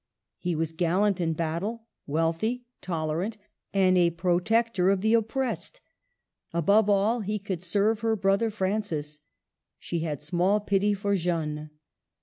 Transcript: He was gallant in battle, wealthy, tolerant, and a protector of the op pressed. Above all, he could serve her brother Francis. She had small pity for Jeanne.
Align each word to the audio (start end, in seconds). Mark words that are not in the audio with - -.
He 0.39 0.55
was 0.55 0.71
gallant 0.71 1.21
in 1.21 1.33
battle, 1.33 1.85
wealthy, 2.07 2.65
tolerant, 2.81 3.37
and 3.71 3.99
a 3.99 4.09
protector 4.09 4.89
of 4.89 5.01
the 5.01 5.15
op 5.15 5.27
pressed. 5.27 5.79
Above 6.53 6.89
all, 6.89 7.19
he 7.19 7.37
could 7.37 7.61
serve 7.61 7.99
her 7.99 8.15
brother 8.15 8.49
Francis. 8.49 9.19
She 9.77 9.99
had 9.99 10.23
small 10.23 10.59
pity 10.59 10.95
for 10.95 11.15
Jeanne. 11.15 11.69